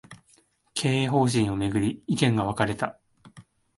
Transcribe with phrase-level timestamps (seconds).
[0.73, 2.99] 経営方針を巡り、意見が分かれた